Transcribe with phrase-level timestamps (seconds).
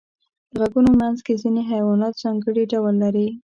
[0.55, 3.27] د غرونو منځ کې ځینې حیوانات ځانګړي ډول لري.